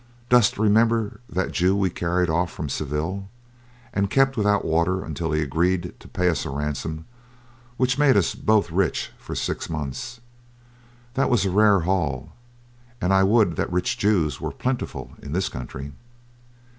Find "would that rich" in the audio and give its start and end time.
13.21-13.95